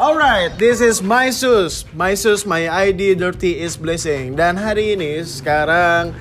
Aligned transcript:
Alright, 0.00 0.56
this 0.56 0.80
is 0.80 1.04
my 1.04 1.28
shoes. 1.28 1.84
My 1.92 2.16
shoes, 2.16 2.48
my 2.48 2.64
ID 2.68 3.20
dirty 3.20 3.60
is 3.60 3.76
blessing. 3.76 4.32
Dan 4.32 4.56
hari 4.56 4.96
ini 4.96 5.20
sekarang 5.20 6.16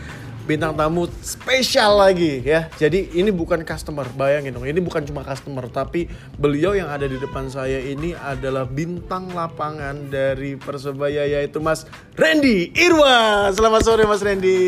bintang 0.50 0.74
tamu 0.74 1.06
spesial 1.22 2.02
lagi 2.02 2.42
ya. 2.42 2.68
Jadi 2.76 3.14
ini 3.14 3.30
bukan 3.30 3.62
customer, 3.62 4.04
bayangin 4.18 4.58
dong. 4.58 4.66
Ini 4.66 4.82
bukan 4.82 5.05
cuma 5.05 5.22
customer, 5.22 5.70
tapi 5.70 6.09
beliau 6.41 6.73
yang 6.73 6.90
ada 6.90 7.05
di 7.05 7.22
depan 7.22 7.48
saya 7.54 7.77
ini 7.77 8.18
adalah 8.18 8.66
bintang 8.66 9.30
lapangan 9.30 10.10
dari 10.10 10.57
Persebaya 10.57 11.30
yaitu 11.30 11.62
Mas 11.62 11.86
Randy 12.18 12.73
Irwan. 12.73 13.54
Selamat 13.54 13.82
sore 13.86 14.04
Mas 14.10 14.26
Randy. 14.26 14.60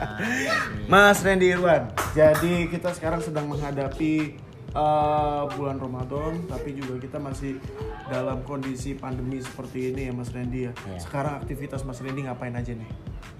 Mas 0.92 1.18
Randy 1.20 1.50
Irwan. 1.50 1.90
Jadi 2.14 2.70
kita 2.70 2.94
sekarang 2.94 3.20
sedang 3.20 3.50
menghadapi 3.50 4.45
uh, 4.76 5.42
bulan 5.56 5.80
Ramadan, 5.80 6.44
tapi 6.44 6.76
juga 6.76 7.00
kita 7.00 7.16
masih 7.16 7.56
dalam 8.12 8.44
kondisi 8.44 8.92
pandemi 8.94 9.40
seperti 9.40 9.90
ini 9.90 10.06
ya 10.06 10.12
Mas 10.12 10.30
Randy 10.30 10.68
ya. 10.68 10.72
Iya. 10.86 11.00
Sekarang 11.00 11.40
aktivitas 11.40 11.82
Mas 11.88 11.98
Randy 12.04 12.28
ngapain 12.28 12.52
aja 12.52 12.76
nih? 12.76 12.90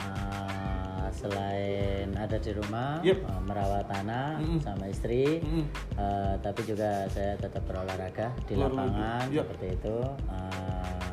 Uh, 0.00 1.06
selain 1.12 2.08
ada 2.16 2.36
di 2.40 2.50
rumah 2.56 2.98
Yep. 3.04 3.18
uh, 3.24 3.42
merawat 3.44 3.86
anak 3.92 4.42
Mm-mm. 4.42 4.60
sama 4.64 4.88
istri, 4.90 5.38
Mm-mm. 5.44 5.64
uh, 6.00 6.34
tapi 6.40 6.64
juga 6.66 7.06
saya 7.12 7.36
tetap 7.38 7.62
berolahraga 7.68 8.32
di 8.48 8.54
lapangan 8.56 9.28
Yep. 9.30 9.44
seperti 9.44 9.66
itu 9.76 9.96
uh, 10.32 11.12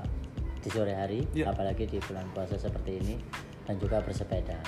di 0.64 0.70
sore 0.72 0.94
hari, 0.96 1.22
Yep. 1.36 1.46
apalagi 1.52 1.84
di 1.86 1.98
bulan 2.04 2.26
puasa 2.32 2.56
seperti 2.56 2.92
ini 3.04 3.16
dan 3.64 3.76
juga 3.80 4.00
bersepeda. 4.04 4.60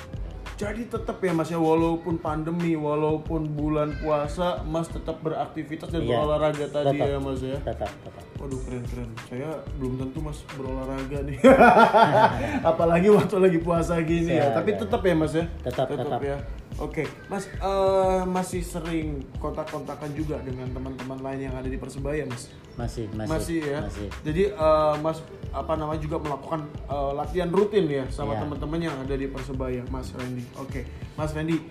Jadi 0.56 0.88
tetap 0.88 1.20
ya 1.20 1.32
Mas 1.32 1.52
ya 1.52 1.60
walaupun 1.60 2.16
pandemi, 2.16 2.74
walaupun 2.74 3.44
bulan 3.50 3.92
puasa, 3.98 4.64
Mas 4.64 4.88
tetap 4.88 5.20
beraktivitas 5.20 5.92
dan 5.92 6.00
Iya. 6.00 6.16
berolahraga 6.16 6.66
tadi 6.66 6.96
Tetap. 6.96 7.06
ya 7.06 7.18
Mas 7.20 7.42
ya. 7.42 7.58
Tetap, 7.60 7.92
tetap. 7.92 8.24
Waduh 8.36 8.60
keren 8.64 8.84
keren. 8.86 9.10
Saya 9.26 9.50
belum 9.76 9.94
tentu 9.98 10.20
Mas 10.20 10.40
berolahraga 10.50 11.20
nih. 11.22 11.38
Apalagi 12.72 13.08
waktu 13.10 13.36
lagi 13.38 13.60
puasa 13.60 14.00
gini 14.00 14.32
ya. 14.32 14.48
Siap, 14.48 14.56
Tapi 14.56 14.70
ya. 14.72 14.78
tetap 14.80 15.02
ya 15.02 15.14
Mas 15.14 15.34
ya. 15.34 15.46
Tetap, 15.62 15.88
tetap. 15.92 16.20
ya. 16.22 16.38
Oke, 16.76 17.08
Mas 17.32 17.48
eh, 17.48 18.22
masih 18.28 18.60
sering 18.60 19.24
kontak-kontakan 19.40 20.12
juga 20.12 20.44
dengan 20.44 20.68
teman-teman 20.70 21.24
lain 21.24 21.48
yang 21.48 21.56
ada 21.56 21.72
di 21.72 21.80
Persebaya, 21.80 22.28
Mas. 22.28 22.52
Masih, 22.76 23.08
masih, 23.16 23.32
Masih 23.32 23.60
ya. 23.64 23.80
masih. 23.80 24.08
Jadi 24.28 24.44
eh, 24.52 24.96
Mas 25.00 25.24
apa 25.56 25.80
namanya 25.80 26.04
juga 26.04 26.20
melakukan 26.20 26.68
eh, 26.68 27.12
latihan 27.16 27.48
rutin 27.48 27.88
ya 27.88 28.04
sama 28.12 28.36
Iya. 28.36 28.44
teman-teman 28.44 28.80
yang 28.82 28.96
ada 29.00 29.16
di 29.16 29.28
Persebaya, 29.28 29.88
Mas 29.88 30.12
Randy. 30.12 30.44
Oke, 30.60 30.84
Mas 31.16 31.32
Randy 31.32 31.64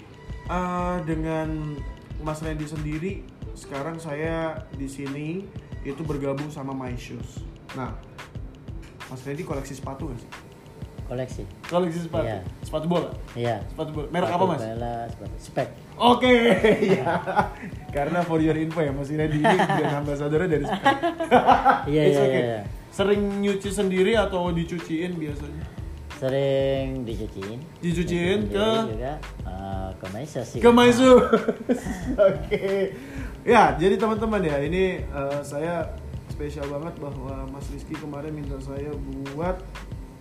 eh, 0.48 0.96
dengan 1.04 1.76
Mas 2.24 2.40
Randy 2.40 2.64
sendiri 2.64 3.12
sekarang 3.52 4.00
saya 4.00 4.56
di 4.72 4.88
sini 4.88 5.44
itu 5.84 6.00
bergabung 6.00 6.48
sama 6.48 6.72
My 6.72 6.96
Shoes. 6.96 7.44
Nah, 7.76 7.92
Mas 9.12 9.20
Randy 9.20 9.44
koleksi 9.44 9.76
sepatu 9.76 10.08
nggak 10.08 10.16
sih? 10.16 10.30
Koleksi. 11.04 11.42
Koleksi 11.68 11.98
sepatu. 12.08 12.24
Iya. 12.24 12.40
Sepatu 12.64 12.86
bola. 12.88 13.10
Iya. 13.36 13.56
Sepatu 13.68 13.90
bola. 13.92 14.06
Merek 14.08 14.30
apa, 14.32 14.44
Mas? 14.48 14.60
bola, 14.64 14.94
sepatu 15.12 15.36
spek. 15.36 15.68
Oke, 15.94 16.34
ya. 16.98 17.06
Karena 17.94 18.26
for 18.26 18.42
your 18.42 18.58
info 18.58 18.82
ya, 18.82 18.90
Mas 18.90 19.06
Randy 19.14 19.38
ini 19.38 19.46
brand 19.46 20.02
ambassador 20.02 20.42
dari 20.50 20.66
Spek. 20.66 20.96
Iya, 21.92 22.02
iya, 22.10 22.18
okay. 22.18 22.42
iya. 22.42 22.60
Sering 22.90 23.20
nyuci 23.38 23.70
sendiri 23.70 24.18
atau 24.18 24.50
dicuciin 24.50 25.14
biasanya? 25.14 25.62
Sering 26.18 27.06
dicuciin. 27.06 27.58
Dicuciin 27.78 28.40
ke 28.50 28.68
juga 28.90 29.22
uh, 29.46 29.90
ke 29.98 30.06
Maisa 30.10 30.42
sih. 30.42 30.58
ke 30.58 30.70
Maisu. 30.72 31.14
Oke. 32.32 32.94
Ya, 33.44 33.76
jadi 33.76 33.94
teman-teman 34.00 34.40
ya, 34.40 34.56
ini 34.64 35.04
eh, 35.04 35.40
saya 35.44 35.92
spesial 36.32 36.64
banget 36.66 36.96
bahwa 36.96 37.44
Mas 37.52 37.68
Rizky 37.70 37.92
kemarin 37.94 38.32
minta 38.32 38.56
saya 38.58 38.90
buat 39.36 39.60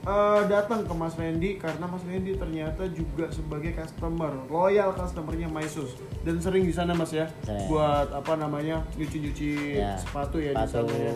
eh, 0.03 0.41
datang 0.45 0.83
ke 0.83 0.93
Mas 0.93 1.13
Randy 1.13 1.55
karena 1.55 1.85
Mas 1.85 2.03
Randy 2.03 2.33
ternyata 2.33 2.83
juga 2.87 3.27
sebagai 3.29 3.71
customer, 3.73 4.35
loyal 4.47 4.91
customernya 4.91 5.47
Maisus 5.47 5.95
dan 6.21 6.37
sering 6.37 6.63
di 6.63 6.71
sana 6.71 6.91
Mas 6.91 7.09
ya, 7.09 7.31
Sering. 7.41 7.67
buat 7.67 8.11
apa 8.11 8.33
namanya 8.35 8.83
nyuci-nyuci 8.93 9.77
Ya, 9.77 9.95
sepatu 9.95 10.37
ya 10.37 10.51
di 10.51 10.59
sepatu. 10.61 10.91
sana 10.91 10.95
ya. 10.99 11.13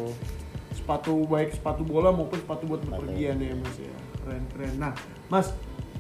Sepatu 0.72 1.14
baik 1.26 1.52
sepatu 1.54 1.82
bola 1.84 2.10
maupun 2.10 2.38
sepatu 2.38 2.64
buat 2.66 2.80
Sepatu. 2.80 3.04
bepergian 3.04 3.38
ya 3.38 3.54
Mas 3.54 3.76
ya, 3.78 3.94
keren 4.22 4.44
keren. 4.50 4.74
Nah, 4.78 4.94
Mas 5.28 5.52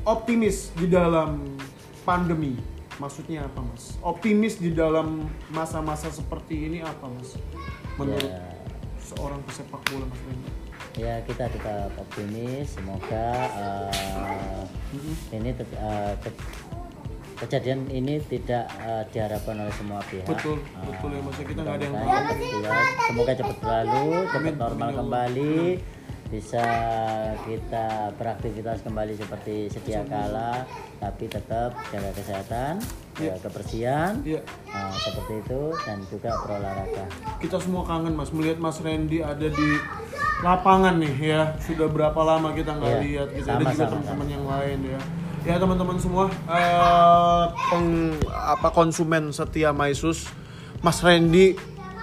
optimis 0.03 0.71
di 0.73 0.87
dalam 0.87 1.43
pandemi 2.01 2.55
maksudnya 2.95 3.43
apa 3.43 3.61
mas? 3.61 3.93
Optimis 3.99 4.57
di 4.57 4.71
dalam 4.71 5.21
masa-masa 5.49 6.09
seperti 6.09 6.65
ini 6.65 6.79
apa 6.79 7.05
mas? 7.05 7.35
Menurut 7.93 8.25
Ya. 8.25 8.41
seorang 8.97 9.37
pesepak 9.43 9.83
bola 9.85 10.07
mas 10.07 10.17
Randy? 10.23 10.51
Ya 10.97 11.22
kita 11.24 11.46
tetap 11.47 11.94
optimis. 11.96 12.74
Semoga 12.74 13.28
uh, 13.53 14.62
ini 15.30 15.53
uh, 15.78 16.13
ke- 16.18 16.41
kejadian 17.38 17.85
ini 17.88 18.18
tidak 18.24 18.66
uh, 18.81 19.06
diharapkan 19.08 19.62
oleh 19.62 19.74
semua 19.74 20.02
pihak. 20.03 20.25
Betul, 20.25 20.58
Uh, 20.74 20.90
betul 20.90 21.09
ya, 21.12 21.22
Mas. 21.22 21.38
Kita 21.38 21.59
nggak 21.62 21.75
ada 21.75 21.85
yang 21.85 21.96
tahu. 21.96 22.09
ya. 22.59 22.72
Semoga 23.06 23.31
cepat 23.31 23.58
berlalu, 23.62 24.08
cepat 24.28 24.56
normal 24.58 24.90
ya 24.90 24.97
kembali. 24.97 25.58
Bisa 26.28 26.59
kita 27.47 27.88
beraktivitas 28.19 28.84
kembali 28.84 29.16
seperti 29.16 29.72
sedia 29.72 30.03
kala, 30.03 30.68
tapi 31.00 31.24
tetap 31.24 31.72
jaga 31.88 32.12
kesehatan, 32.12 32.84
jaga 33.16 33.40
kebersihan, 33.40 34.19
Iya, 34.28 34.44
uh, 34.68 34.91
seperti 34.91 35.40
itu 35.40 35.62
dan 35.88 36.03
juga 36.03 36.35
berolahraga. 36.44 37.08
kita 37.40 37.64
semua 37.64 37.88
kangen 37.88 38.12
mas 38.12 38.35
melihat 38.35 38.59
mas 38.59 38.75
Randy 38.78 39.24
ada 39.24 39.47
di 39.47 39.69
lapangan 40.43 40.93
nih 41.01 41.13
ya. 41.17 41.41
Sudah 41.61 41.87
berapa 41.89 42.19
lama 42.21 42.53
kita 42.53 42.77
nggak 42.77 42.93
Iya, 42.93 43.03
lihat 43.03 43.27
gitu. 43.33 43.47
Ada 43.49 43.63
sama, 43.63 43.71
juga 43.73 43.83
sama, 43.85 43.91
teman-teman 43.93 44.27
yang 44.29 44.45
lain 44.45 44.77
ya. 44.85 44.99
Ya 45.47 45.55
teman-teman 45.55 45.95
semua, 45.95 46.25
eh, 46.27 47.43
peng, 47.71 47.87
apa 48.27 48.67
konsumen 48.67 49.31
setia 49.31 49.71
Maisus, 49.71 50.27
Mas 50.83 50.99
Randy 50.99 51.55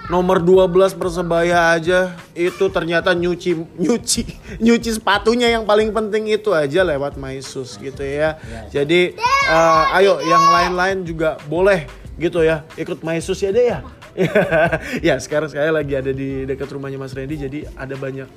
nomor 0.05 0.37
12 0.41 0.93
Persebaya 0.93 1.73
aja 1.73 2.13
itu 2.37 2.65
ternyata 2.69 3.13
nyuci 3.17 3.57
nyuci 3.81 4.21
nyuci 4.61 4.89
sepatunya 5.01 5.49
yang 5.49 5.65
paling 5.65 5.89
penting 5.89 6.29
itu 6.29 6.53
aja 6.53 6.81
lewat 6.85 7.17
Maisus 7.21 7.77
gitu 7.77 8.01
ya. 8.01 8.37
Jadi 8.73 9.13
eh, 9.49 9.83
ayo 10.01 10.21
yang 10.25 10.41
lain-lain 10.49 11.05
juga 11.05 11.37
boleh 11.45 11.85
gitu 12.17 12.41
ya 12.41 12.63
ikut 12.79 13.01
Maisus 13.05 13.37
ya 13.41 13.53
deh 13.53 13.65
ya. 13.77 13.79
ya 15.07 15.19
sekarang 15.19 15.51
saya 15.51 15.75
lagi 15.75 15.93
ada 15.95 16.11
di 16.15 16.47
dekat 16.47 16.71
rumahnya 16.71 16.95
Mas 16.95 17.11
Randy 17.11 17.35
jadi 17.35 17.59
ada 17.75 17.95
banyak 17.99 18.29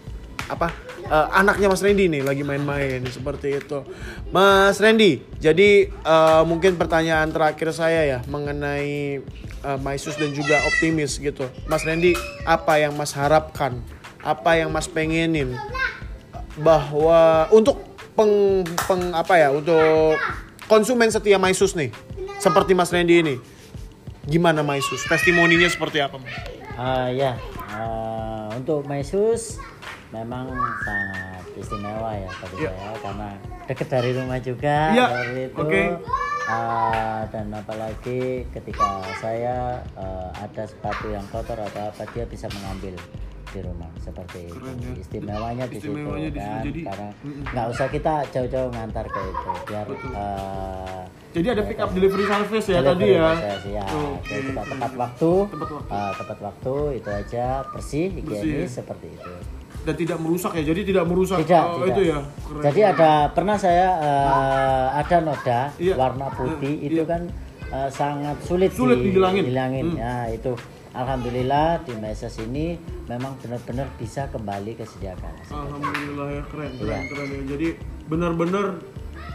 apa 0.48 0.72
eh, 1.04 1.26
anaknya 1.36 1.68
Mas 1.68 1.84
Randy 1.84 2.08
nih 2.08 2.22
lagi 2.24 2.42
main-main 2.42 3.04
seperti 3.06 3.60
itu. 3.60 3.84
Mas 4.32 4.80
Randy, 4.80 5.20
jadi 5.38 5.92
eh, 5.92 6.42
mungkin 6.48 6.80
pertanyaan 6.80 7.28
terakhir 7.28 7.70
saya 7.76 8.02
ya 8.08 8.18
mengenai 8.26 9.20
eh, 9.62 9.78
Maisus 9.84 10.16
dan 10.16 10.32
juga 10.32 10.56
optimis 10.64 11.20
gitu. 11.20 11.46
Mas 11.68 11.84
Randy, 11.84 12.16
apa 12.48 12.80
yang 12.80 12.96
Mas 12.96 13.12
harapkan? 13.12 13.78
Apa 14.24 14.58
yang 14.58 14.72
Mas 14.72 14.88
pengenin 14.88 15.54
bahwa 16.58 17.46
untuk 17.54 17.78
peng, 18.18 18.66
peng 18.66 19.14
apa 19.14 19.38
ya 19.38 19.54
untuk 19.54 20.18
konsumen 20.66 21.06
setia 21.06 21.38
Maisus 21.38 21.78
nih 21.78 21.94
seperti 22.42 22.74
Mas 22.74 22.90
Randy 22.90 23.22
ini 23.22 23.36
gimana 24.28 24.60
Maisus 24.60 25.00
testimoninya 25.02 25.66
seperti 25.66 25.98
apa? 25.98 26.20
Ah 26.76 27.08
ya, 27.08 27.34
ah, 27.66 28.52
untuk 28.52 28.84
Maisus 28.84 29.56
memang 30.08 30.48
sangat 30.84 31.42
istimewa 31.54 32.12
ya 32.14 32.30
bagi 32.38 32.56
Iya. 32.58 32.70
saya 32.70 32.92
karena 33.02 33.28
dekat 33.66 33.88
dari 33.90 34.10
rumah 34.14 34.38
juga 34.38 34.76
Iya, 34.92 35.06
dari 35.10 35.40
itu. 35.48 35.58
oke. 35.58 35.82
Ah, 36.48 37.28
dan 37.28 37.52
apalagi 37.52 38.20
ketika 38.48 38.88
saya 39.18 39.80
ah, 39.94 40.30
ada 40.34 40.64
sepatu 40.64 41.08
yang 41.08 41.24
kotor 41.28 41.58
atau 41.58 41.88
apa 41.88 42.04
dia 42.12 42.24
bisa 42.24 42.48
mengambil 42.50 42.96
di 43.48 43.60
rumah 43.60 43.90
seperti 43.96 44.40
Keren 44.46 44.76
itu. 44.76 44.86
ya. 44.86 44.92
Istimewanya 44.98 45.64
di 45.64 45.76
situ 45.76 45.90
di 45.90 46.02
kan 46.34 46.60
Jadi, 46.60 46.80
karena 46.82 47.08
nggak 47.48 47.66
usah 47.68 47.86
kita 47.88 48.14
jauh-jauh 48.28 48.70
ngantar 48.70 49.04
ke 49.04 49.20
itu 49.22 49.50
biar 49.64 49.86
Betul. 49.86 50.12
ah, 50.12 51.02
Jadi 51.28 51.46
ada 51.48 51.62
pick 51.62 51.78
up 51.78 51.90
delivery 51.90 52.24
service 52.24 52.66
ya 52.66 52.80
tadi 52.80 53.06
ya. 53.10 53.28
ya. 53.64 53.84
Oke. 53.86 54.20
Jadi 54.26 54.42
kita 54.48 54.62
tepat 54.66 54.92
waktu, 54.94 55.32
Tepat 55.46 55.68
waktu. 55.70 55.90
ah, 55.90 56.12
tepat 56.12 56.38
waktu 56.40 56.74
itu 56.94 57.08
aja 57.10 57.44
bersih, 57.66 58.06
higienis 58.10 58.44
ya. 58.66 58.76
seperti 58.78 59.06
itu. 59.10 59.32
Dan 59.78 59.94
tidak 59.96 60.18
merusak 60.18 60.52
ya. 60.52 60.64
Jadi 60.66 60.80
tidak 60.84 61.04
merusak 61.04 61.38
Tidak, 61.38 61.64
oh, 61.64 61.74
tidak. 61.78 61.88
itu 61.90 62.00
ya. 62.06 62.18
Keren. 62.20 62.62
Jadi 62.62 62.80
ada 62.82 63.10
pernah 63.30 63.56
saya 63.56 63.86
eh, 63.98 64.86
ada 64.94 65.16
noda 65.18 65.60
Iya. 65.76 65.94
warna 65.94 66.26
putih 66.30 66.74
Iya. 66.78 66.88
itu 66.90 67.04
kan 67.04 67.22
eh, 67.68 67.88
sangat 67.88 68.36
sulit, 68.42 68.72
Sulit 68.72 68.98
di- 68.98 69.12
dihilangin. 69.12 69.44
dihilangin. 69.44 69.86
Hmm. 69.90 69.98
Ya 69.98 70.14
itu 70.30 70.52
alhamdulillah 70.92 71.80
di 71.82 71.94
Meses 71.94 72.34
ini 72.38 72.76
memang 73.08 73.32
benar-benar 73.40 73.88
bisa 73.96 74.28
kembali 74.28 74.76
ke 74.76 74.84
sedia 74.84 75.16
kala. 75.16 75.40
Alhamdulillah 75.42 76.28
ya 76.30 76.42
keren 76.46 76.70
keren 76.76 76.86
Iya. 76.86 76.98
keren 77.08 77.28
ya. 77.28 77.42
Jadi 77.48 77.68
benar-benar 78.04 78.66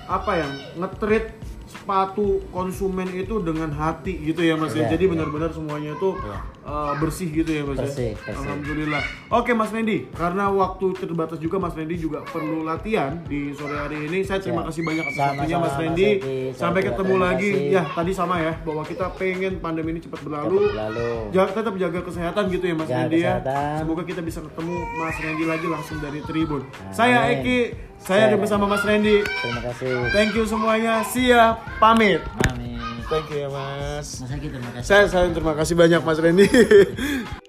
apa 0.05 0.31
ya 0.35 0.47
ngetrit 0.77 1.33
sepatu 1.65 2.37
konsumen 2.49 3.09
itu 3.09 3.41
dengan 3.41 3.73
hati 3.73 4.13
gitu 4.21 4.45
ya 4.45 4.53
Mas 4.53 4.71
ya. 4.71 4.85
Iya, 4.85 4.93
Jadi 4.93 5.03
iya. 5.03 5.11
benar-benar 5.17 5.49
semuanya 5.49 5.91
itu 5.91 6.09
Iya. 6.13 6.37
Uh, 6.63 6.93
bersih 6.97 7.29
gitu 7.29 7.49
ya 7.49 7.63
Mas 7.63 7.77
Bersih, 7.77 8.11
ya. 8.11 8.17
bersih. 8.17 8.33
Alhamdulillah. 8.35 9.03
Oke 9.29 9.51
Mas 9.51 9.69
Randy, 9.69 10.07
karena 10.09 10.47
waktu 10.47 10.85
terbatas 10.95 11.37
juga 11.37 11.57
Mas 11.57 11.71
Randy 11.71 11.95
juga 11.95 12.23
perlu 12.23 12.61
latihan 12.61 13.19
di 13.23 13.51
sore 13.51 13.75
hari 13.75 14.07
ini. 14.07 14.21
Saya 14.21 14.39
terima 14.39 14.61
Ya. 14.61 14.67
kasih 14.67 14.81
banyak 14.81 15.05
atas 15.05 15.17
waktunya 15.19 15.57
Mas 15.57 15.75
Randy. 15.75 16.09
Saya 16.13 16.55
Sampai 16.55 16.81
juga 16.81 16.89
ketemu 16.93 17.15
lagi. 17.17 17.49
kasih. 17.51 17.71
Ya, 17.71 17.83
tadi 17.85 18.11
sama 18.11 18.35
ya 18.37 18.53
bahwa 18.59 18.83
kita 18.83 19.05
pengen 19.13 19.53
pandemi 19.59 19.89
ini 19.91 20.01
cepat 20.01 20.19
berlalu. 20.21 20.71
Lalu 20.71 21.09
Ja- 21.31 21.49
tetap 21.49 21.73
jaga 21.75 21.99
kesehatan 22.01 22.43
gitu 22.49 22.63
ya 22.63 22.73
Mas 22.73 22.87
Jaga 22.87 22.97
Randy 23.01 23.17
ya. 23.17 23.21
kesehatan. 23.37 23.75
Semoga 23.79 24.03
kita 24.03 24.21
bisa 24.21 24.39
ketemu 24.41 24.73
Mas 24.95 25.17
Randy 25.17 25.45
lagi 25.45 25.67
langsung 25.67 25.97
dari 25.99 26.19
Tribun. 26.21 26.61
Saya 26.89 27.17
Amin. 27.23 27.39
Eki, 27.39 27.59
saya 27.99 28.27
Saya- 28.27 28.37
bersama 28.37 28.65
Mas 28.65 28.81
Randy. 28.81 29.19
terima 29.21 29.61
kasih. 29.63 29.91
Thank 30.09 30.31
you 30.33 30.43
semuanya. 30.43 31.03
Siap, 31.03 31.53
pamit. 31.77 32.23
Amin. 32.45 32.72
Thank 33.13 33.29
you 33.29 33.45
ya 33.45 33.49
Mas. 33.53 34.25
Mas 34.25 34.31
Aki 34.33 34.49
terima 34.49 34.73
kasih. 34.73 34.89
Saya 34.89 35.05
saya 35.05 35.29
terima 35.29 35.53
kasih 35.53 35.77
banyak 35.77 36.01
Mas 36.01 36.17
Randy. 36.17 36.49